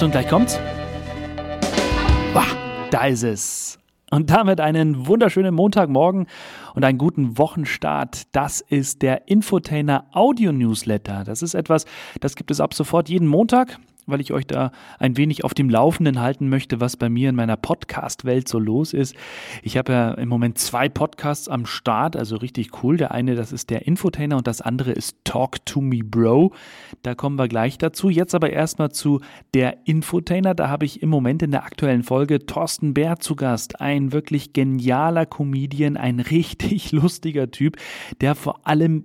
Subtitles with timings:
[0.00, 0.58] Achtung, gleich kommt's.
[2.32, 2.46] Bah,
[2.90, 3.78] da ist es.
[4.10, 6.26] Und damit einen wunderschönen Montagmorgen
[6.74, 8.22] und einen guten Wochenstart.
[8.34, 11.24] Das ist der Infotainer Audio Newsletter.
[11.24, 11.84] Das ist etwas,
[12.20, 13.78] das gibt es ab sofort jeden Montag
[14.10, 17.36] weil ich euch da ein wenig auf dem Laufenden halten möchte, was bei mir in
[17.36, 19.14] meiner Podcast-Welt so los ist.
[19.62, 22.96] Ich habe ja im Moment zwei Podcasts am Start, also richtig cool.
[22.96, 26.52] Der eine, das ist der Infotainer und das andere ist Talk to Me Bro.
[27.02, 28.08] Da kommen wir gleich dazu.
[28.08, 29.20] Jetzt aber erstmal zu
[29.54, 30.54] der Infotainer.
[30.54, 33.80] Da habe ich im Moment in der aktuellen Folge Thorsten Bär zu Gast.
[33.80, 37.76] Ein wirklich genialer Comedian, ein richtig lustiger Typ,
[38.20, 39.04] der vor allem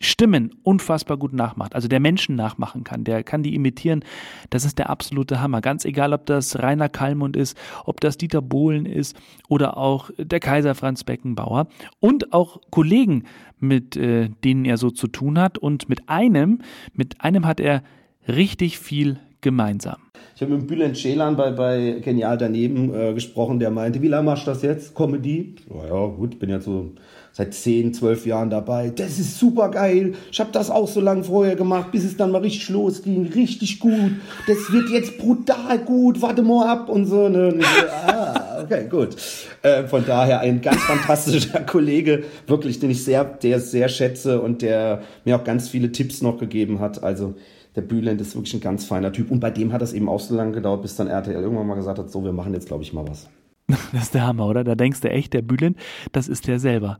[0.00, 4.04] Stimmen unfassbar gut nachmacht, also der Menschen nachmachen kann, der kann die imitieren,
[4.50, 5.60] das ist der absolute Hammer.
[5.60, 9.16] Ganz egal, ob das Rainer Kallmund ist, ob das Dieter Bohlen ist
[9.48, 11.68] oder auch der Kaiser Franz Beckenbauer
[12.00, 13.24] und auch Kollegen,
[13.58, 15.58] mit äh, denen er so zu tun hat.
[15.58, 16.60] Und mit einem,
[16.92, 17.82] mit einem hat er
[18.26, 20.07] richtig viel gemeinsam.
[20.38, 24.22] Ich habe mit Bülent Schelan bei, bei Genial daneben äh, gesprochen, der meinte, wie lange
[24.22, 24.94] machst du das jetzt?
[24.94, 25.56] Comedy?
[25.68, 26.92] Ja, gut, bin ja so
[27.32, 28.92] seit 10, 12 Jahren dabei.
[28.94, 30.14] Das ist super geil.
[30.30, 33.26] Ich habe das auch so lange vorher gemacht, bis es dann mal richtig losging.
[33.34, 34.12] Richtig gut.
[34.46, 36.22] Das wird jetzt brutal gut.
[36.22, 37.28] Warte mal ab und so.
[37.28, 37.56] Ne?
[37.58, 39.16] So ah, okay, gut.
[39.62, 44.62] Äh, von daher ein ganz fantastischer Kollege, wirklich, den ich sehr, der sehr schätze und
[44.62, 47.02] der mir auch ganz viele Tipps noch gegeben hat.
[47.02, 47.34] Also
[47.78, 49.30] der Bülent ist wirklich ein ganz feiner Typ.
[49.30, 51.76] Und bei dem hat es eben auch so lange gedauert, bis dann RTL irgendwann mal
[51.76, 53.28] gesagt hat, so, wir machen jetzt, glaube ich, mal was.
[53.92, 54.64] Das ist der Hammer, oder?
[54.64, 55.76] Da denkst du echt, der Bülent,
[56.10, 56.98] das ist der selber.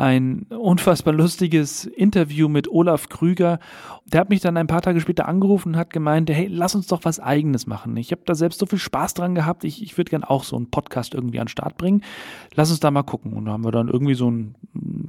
[0.00, 3.58] ein unfassbar lustiges Interview mit Olaf Krüger.
[4.06, 6.86] Der hat mich dann ein paar Tage später angerufen und hat gemeint, hey, lass uns
[6.86, 7.94] doch was eigenes machen.
[7.98, 10.56] Ich habe da selbst so viel Spaß dran gehabt, ich, ich würde gern auch so
[10.56, 12.02] einen Podcast irgendwie an den Start bringen.
[12.54, 13.34] Lass uns da mal gucken.
[13.34, 14.54] Und da haben wir dann irgendwie so ein,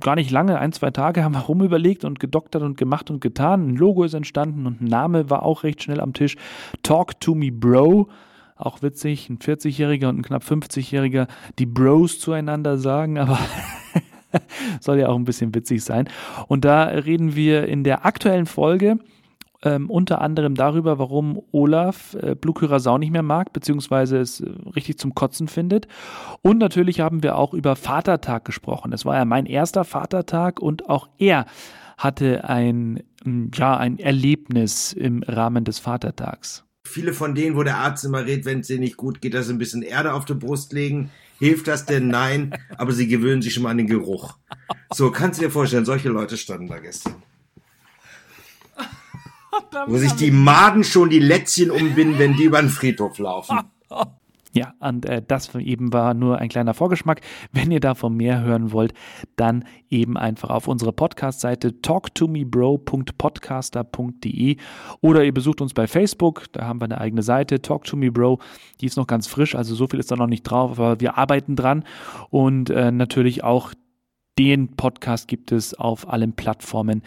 [0.02, 3.70] gar nicht lange, ein, zwei Tage haben wir rumüberlegt und gedoktert und gemacht und getan.
[3.70, 6.36] Ein Logo ist entstanden und ein Name war auch recht schnell am Tisch.
[6.84, 8.10] Talk to me, Bro
[8.58, 11.28] auch witzig, ein 40-Jähriger und ein knapp 50-Jähriger,
[11.58, 13.40] die Bros zueinander sagen, aber
[14.80, 16.10] Soll ja auch ein bisschen witzig sein.
[16.48, 19.00] Und da reden wir in der aktuellen Folge
[19.64, 22.56] ähm, unter anderem darüber, warum Olaf äh, Blue
[23.00, 25.88] nicht mehr mag, beziehungsweise es äh, richtig zum Kotzen findet.
[26.42, 28.94] Und natürlich haben wir auch über Vatertag gesprochen.
[28.94, 31.46] Es war ja mein erster Vatertag und auch er
[31.98, 33.04] hatte ein,
[33.54, 36.66] ja, ein Erlebnis im Rahmen des Vatertags.
[36.84, 39.48] Viele von denen, wo der Arzt immer redet, wenn es denen nicht gut geht, dass
[39.48, 41.12] sie ein bisschen Erde auf die Brust legen.
[41.42, 42.08] Hilft das denn?
[42.08, 44.38] Nein, aber sie gewöhnen sich schon mal an den Geruch.
[44.94, 47.16] So, kannst du dir vorstellen, solche Leute standen da gestern.
[49.88, 53.60] Wo sich die Maden schon die Lätzchen umbinden, wenn die über den Friedhof laufen.
[54.54, 57.22] Ja, und äh, das eben war nur ein kleiner Vorgeschmack.
[57.54, 58.94] Wenn ihr davon mehr hören wollt,
[59.38, 64.58] dann eben einfach auf unsere Podcast-Seite talktomebro.podcaster.de
[65.00, 68.12] oder ihr besucht uns bei Facebook, da haben wir eine eigene Seite, Talk to Me
[68.12, 68.40] Bro,
[68.82, 71.18] die ist noch ganz frisch, also so viel ist da noch nicht drauf, aber wir
[71.18, 71.86] arbeiten dran
[72.30, 73.72] und äh, natürlich auch
[74.38, 77.02] den Podcast gibt es auf allen Plattformen,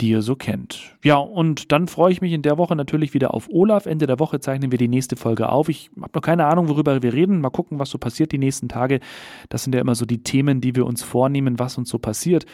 [0.00, 0.96] die ihr so kennt.
[1.02, 3.86] Ja, und dann freue ich mich in der Woche natürlich wieder auf Olaf.
[3.86, 5.68] Ende der Woche zeichnen wir die nächste Folge auf.
[5.68, 7.40] Ich habe noch keine Ahnung, worüber wir reden.
[7.40, 9.00] Mal gucken, was so passiert die nächsten Tage.
[9.48, 12.44] Das sind ja immer so die Themen, die wir uns vornehmen, was uns so passiert.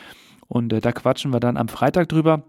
[0.48, 2.44] Und äh, da quatschen wir dann am Freitag drüber.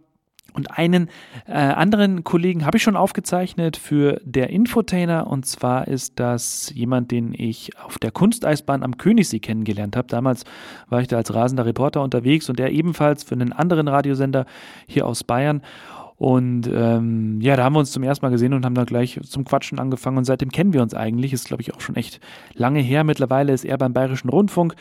[0.53, 1.09] Und einen
[1.47, 5.27] äh, anderen Kollegen habe ich schon aufgezeichnet für der Infotainer.
[5.27, 10.07] Und zwar ist das jemand, den ich auf der Kunsteisbahn am Königssee kennengelernt habe.
[10.07, 10.43] Damals
[10.89, 14.45] war ich da als rasender Reporter unterwegs und der ebenfalls für einen anderen Radiosender
[14.87, 15.61] hier aus Bayern.
[16.21, 19.19] Und ähm, ja, da haben wir uns zum ersten Mal gesehen und haben da gleich
[19.23, 20.19] zum Quatschen angefangen.
[20.19, 21.33] Und seitdem kennen wir uns eigentlich.
[21.33, 22.19] Ist, glaube ich, auch schon echt
[22.53, 23.03] lange her.
[23.03, 24.75] Mittlerweile ist er beim Bayerischen Rundfunk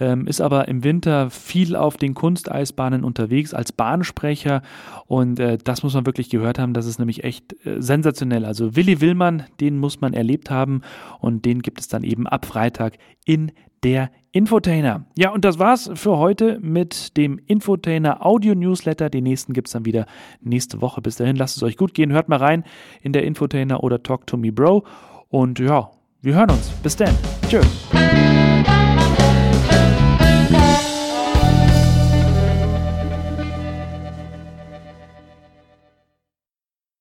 [0.00, 4.62] ähm, ist aber im Winter viel auf den Kunsteisbahnen unterwegs als Bahnsprecher
[5.06, 8.44] und äh, das muss man wirklich gehört haben, das ist nämlich echt äh, sensationell.
[8.44, 10.82] Also Willi Willmann, den muss man erlebt haben
[11.20, 13.52] und den gibt es dann eben ab Freitag in
[13.84, 15.04] der Infotainer.
[15.16, 19.08] Ja, und das war's für heute mit dem Infotainer Audio Newsletter.
[19.10, 20.06] Den nächsten gibt's dann wieder
[20.40, 21.00] nächste Woche.
[21.02, 22.10] Bis dahin, lasst es euch gut gehen.
[22.10, 22.64] Hört mal rein
[23.00, 24.84] in der Infotainer oder Talk to Me Bro.
[25.28, 25.90] Und ja,
[26.22, 26.70] wir hören uns.
[26.82, 27.14] Bis dann.
[27.48, 27.86] Tschüss.